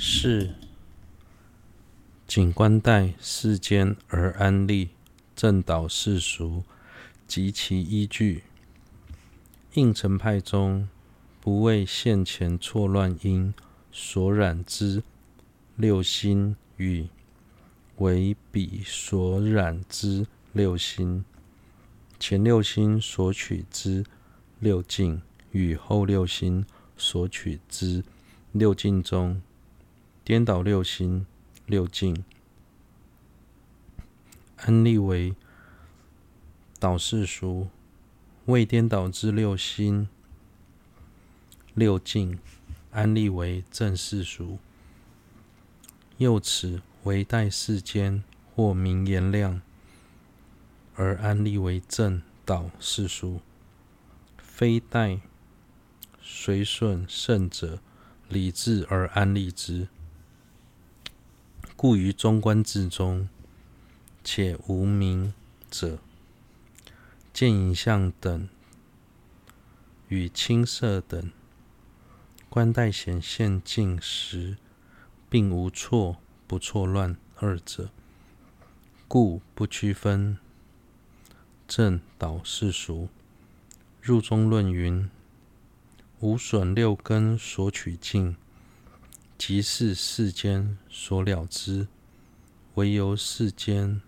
[0.00, 0.54] 是
[2.28, 4.90] 景观待世间而安立，
[5.34, 6.62] 正导世俗
[7.26, 8.44] 及其依据。
[9.74, 10.88] 应成派中
[11.40, 13.52] 不为现前错乱因
[13.90, 15.02] 所染之
[15.74, 17.08] 六心与
[17.96, 21.24] 为彼所染之六心，
[22.20, 24.04] 前六心所取之
[24.60, 25.20] 六境
[25.50, 26.64] 与后六心
[26.96, 28.04] 所取之
[28.52, 29.42] 六境中。
[30.28, 31.24] 颠倒六心
[31.64, 32.22] 六境，
[34.58, 35.34] 安立为
[36.78, 37.68] 导世俗；
[38.44, 40.06] 未颠倒之六心
[41.72, 42.38] 六境，
[42.90, 44.58] 安立为正世俗。
[46.18, 48.22] 又此为待世间
[48.54, 49.62] 或名言量，
[50.94, 53.40] 而安立为正导世俗，
[54.36, 55.20] 非待
[56.20, 57.80] 随顺圣者
[58.28, 59.88] 理智而安立之。
[61.80, 63.28] 故于中观之中，
[64.24, 65.32] 且无明
[65.70, 66.00] 者，
[67.32, 68.48] 见影像等
[70.08, 71.30] 与青色等，
[72.48, 74.56] 观待显现境时，
[75.30, 76.16] 并无错
[76.48, 77.90] 不错乱二者，
[79.06, 80.36] 故不区分
[81.68, 83.08] 正导世俗。
[84.02, 85.08] 入中论云：
[86.18, 88.34] 无损六根所取境。
[89.38, 91.86] 即是世间所了知，
[92.74, 94.02] 唯由世间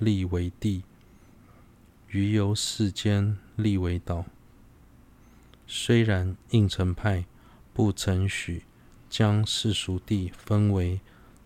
[0.00, 0.82] 立为地，
[2.08, 4.26] 余由世间立为导。
[5.68, 7.24] 虽然应成派
[7.72, 8.64] 不承许
[9.08, 11.00] 将世俗地分为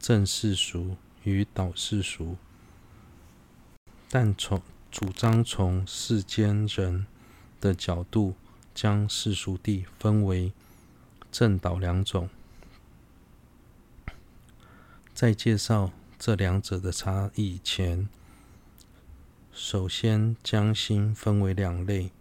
[0.00, 2.36] 正世俗与导世俗，
[4.08, 7.06] 但从主张从世间人
[7.60, 8.34] 的角度，
[8.74, 10.52] 将世俗地分为
[11.30, 12.30] 正导两种。
[15.18, 18.08] 在介绍这两者的差异前，
[19.50, 22.12] 首先将心分为两类：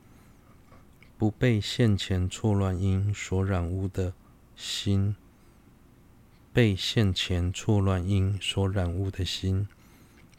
[1.16, 4.14] 不被现前错乱因所染污的
[4.56, 5.16] 心，
[6.52, 9.68] 被现前错乱因所染污的心。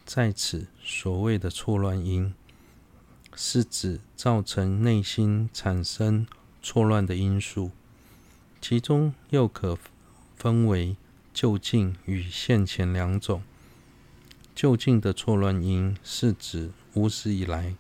[0.05, 2.35] 在此所谓的错乱因，
[3.37, 6.27] 是指造成内心产生
[6.61, 7.71] 错乱的因素，
[8.61, 9.79] 其中又可
[10.35, 10.97] 分为。
[11.41, 13.45] 究竟与现前两种。
[14.57, 17.77] 究竟的错乱因是指无始以来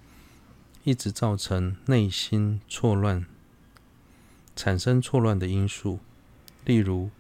[0.85, 3.27] 一直造成内心错乱、
[4.55, 5.99] 产生错乱的因素，
[6.65, 7.11] 例如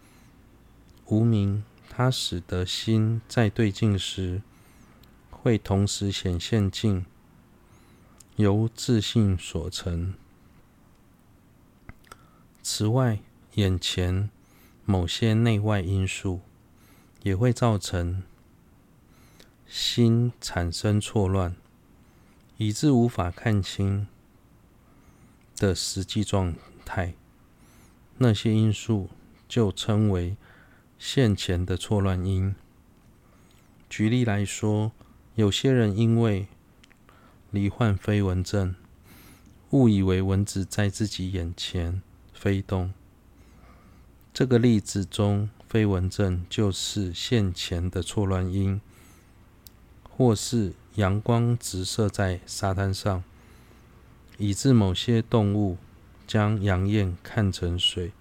[1.06, 4.40] 无明，它使得心在对境时
[5.32, 7.04] 会同时显现境，
[8.36, 10.14] 由自信所成。
[12.62, 13.18] 此外，
[13.54, 14.30] 眼前。
[14.90, 16.40] 某些内外因素
[17.22, 18.22] 也会造成
[19.66, 21.54] 心产生错乱，
[22.56, 24.06] 以致无法看清
[25.58, 26.54] 的实际状
[26.86, 27.12] 态。
[28.16, 29.10] 那些因素
[29.46, 30.38] 就称为
[30.98, 32.54] 现前的错乱因。
[33.90, 34.92] 举例来说，
[35.34, 36.48] 有些人因为
[37.50, 38.74] 罹患飞蚊症，
[39.72, 42.00] 误以为蚊子在自己眼前
[42.32, 42.94] 飞动。
[44.38, 48.80] 这个例子中，飞蚊症就是现前的错乱因，
[50.08, 53.24] 或是阳光直射在沙滩上，
[54.36, 55.76] 以致某些动物
[56.24, 58.12] 将阳焰看成水，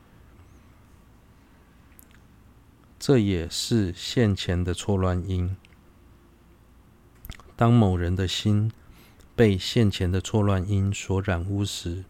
[2.98, 5.56] 这也是现前的错乱因。
[7.56, 8.72] 当某人的心
[9.36, 12.04] 被现前的错乱因所染污时，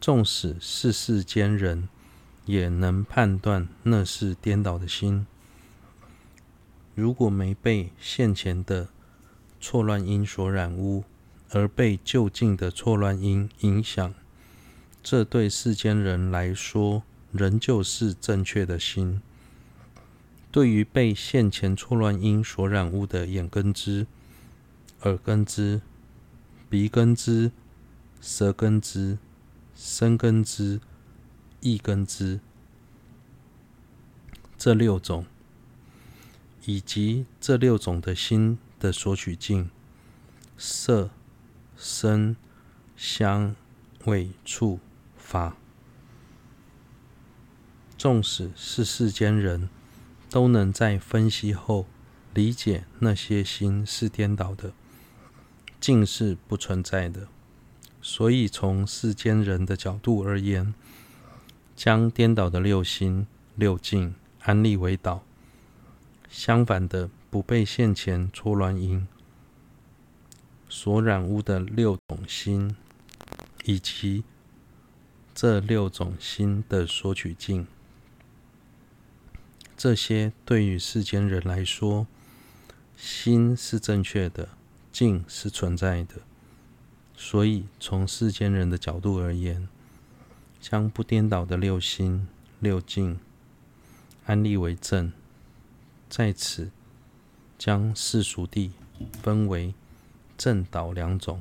[0.00, 1.88] 纵使是世间人，
[2.50, 5.24] 也能判断那是颠倒的心。
[6.96, 8.88] 如果没被现前的
[9.60, 11.04] 错乱因所染污，
[11.50, 14.12] 而被就近的错乱因影响，
[15.00, 19.22] 这对世间人来说仍旧是正确的心。
[20.50, 24.08] 对于被现前错乱因所染污的眼根知、
[25.02, 25.80] 耳根知、
[26.68, 27.52] 鼻根知、
[28.20, 29.18] 舌根知、
[29.76, 30.80] 身根知。
[31.60, 32.40] 一根知
[34.56, 35.24] 这六种，
[36.64, 39.70] 以及这六种的心的索取境，
[40.58, 41.10] 色、
[41.76, 42.36] 声、
[42.96, 43.54] 香、
[44.04, 44.80] 味、触、
[45.16, 45.56] 法，
[47.96, 49.68] 纵使是世间人，
[50.28, 51.86] 都能在分析后
[52.34, 54.72] 理解那些心是颠倒的，
[55.80, 57.28] 境是不存在的。
[58.02, 60.74] 所以从世间人的角度而言，
[61.82, 65.24] 将颠倒的六心六境安立为导，
[66.28, 69.08] 相反的，不被现前错乱因。
[70.68, 72.76] 所染污的六种心，
[73.64, 74.24] 以及
[75.34, 77.66] 这六种心的索取境，
[79.74, 82.06] 这些对于世间人来说，
[82.94, 84.50] 心是正确的，
[84.92, 86.16] 境是存在的。
[87.16, 89.66] 所以，从世间人的角度而言，
[90.60, 92.28] 将不颠倒的六心
[92.58, 93.18] 六境
[94.26, 95.12] 安立为正。
[96.08, 96.70] 在此，
[97.56, 98.72] 将世俗地
[99.22, 99.74] 分为
[100.36, 101.40] 正倒两种，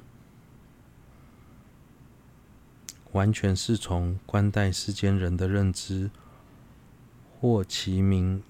[3.14, 6.12] 完全是从观待世间人的认知
[7.40, 8.44] 或其名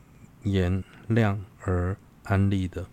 [0.43, 2.87] 言量而安立的，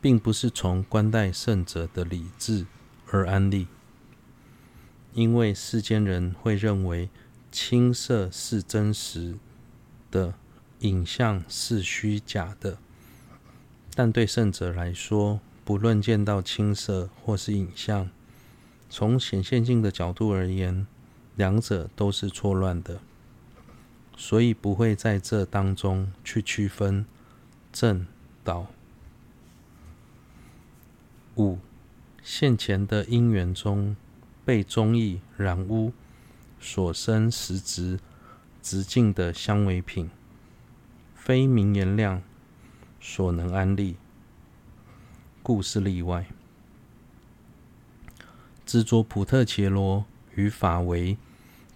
[0.00, 2.66] 并不是从观待圣者的理智
[3.06, 3.68] 而安立。
[5.14, 7.08] 因为世间人会认为
[7.50, 9.36] 青色是真实
[10.10, 10.34] 的。
[10.82, 12.78] 影像是虚假的，
[13.96, 18.08] 但对圣者来说，不论见到青色或是影像，
[18.88, 20.86] 从显现境的角度而言，
[21.34, 23.00] 两者都是错乱的，
[24.16, 27.04] 所以不会在这当中去区分
[27.72, 28.06] 正
[28.44, 28.68] 倒。
[31.38, 31.58] 五，
[32.22, 33.96] 现前的因缘中
[34.48, 35.92] 被综艺染污
[36.58, 38.00] 所生实质
[38.62, 40.08] 直境的相违品。
[41.14, 42.22] 非名言量
[42.98, 43.96] 所能安立，
[45.42, 46.28] 故是例外。
[48.64, 51.18] 执着普特伽罗于法为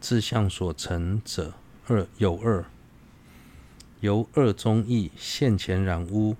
[0.00, 1.52] 自相所成者
[1.88, 2.64] 二有二，
[4.00, 6.38] 由二中意现前染污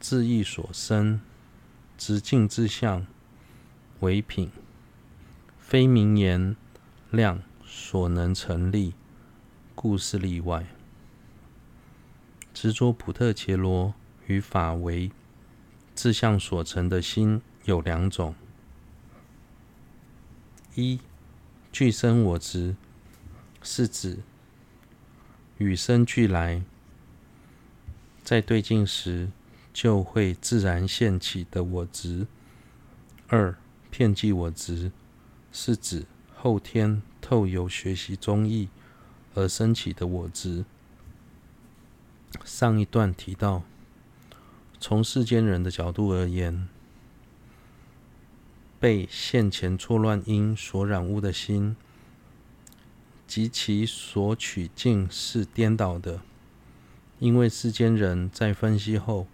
[0.00, 1.20] 自意所生
[1.96, 3.06] 直境之相
[4.00, 4.50] 为品，
[5.70, 6.56] 非名言
[7.12, 8.92] 量所能成立，
[9.76, 10.66] 故是例外。
[12.52, 13.94] 执着普特伽罗
[14.26, 15.12] 与法为
[15.94, 18.34] 自相所成的心有两种：
[20.74, 20.98] 一
[21.70, 22.74] 俱生我执，
[23.62, 24.18] 是指
[25.58, 26.64] 与生俱来，
[28.24, 29.30] 在对境时
[29.72, 32.26] 就会自然现起的我执；
[33.28, 33.56] 二
[33.88, 34.90] 遍计我执，
[35.52, 36.06] 是指
[36.36, 38.68] 后天透由学习中义
[39.34, 40.64] 而升起的我执。
[42.44, 43.62] 上一段提到，
[44.78, 46.68] 从世间人的角度而言，
[48.78, 51.76] 被现前错乱因所染污的心
[53.26, 56.22] 及其所取境是颠倒的。
[57.18, 59.26] 因为世间人在分析后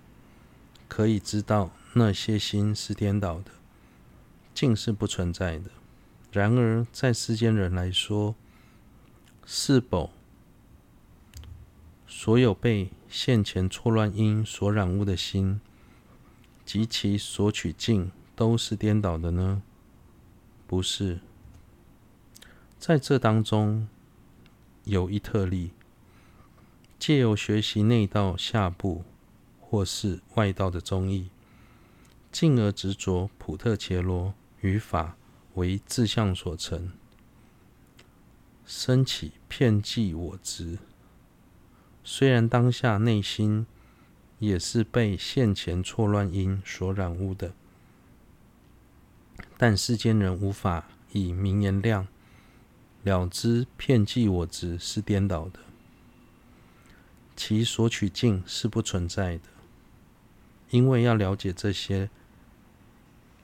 [0.88, 3.52] 可以知道那些心是颠倒的，
[4.52, 5.70] 境是不存在的。
[6.36, 8.34] 然而，在世间人来说，
[9.46, 10.10] 是否
[12.06, 15.62] 所有被现前错乱因所染污的心
[16.66, 19.62] 及其所取境都是颠倒的呢？
[20.66, 21.20] 不是。
[22.78, 23.88] 在这当中
[24.84, 25.70] 有一特例，
[26.98, 29.04] 借由学习内道下部
[29.58, 31.30] 或是外道的宗义，
[32.30, 35.16] 进而执着普特伽罗于法
[35.56, 36.92] 为自相所成，
[38.64, 40.78] 升起片计我执。
[42.02, 43.66] 虽然当下内心
[44.38, 47.52] 也是被现前错乱因所染污的，
[49.58, 52.06] 但世间人无法以名言量
[53.02, 55.60] 了知片计我执是颠倒的，
[57.34, 59.42] 其索取境是不存在的。
[60.70, 62.10] 因为要了解这些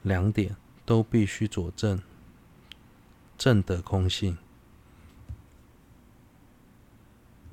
[0.03, 0.57] 两点，
[0.93, 2.03] 都必须佐证
[3.39, 4.37] 正的空性。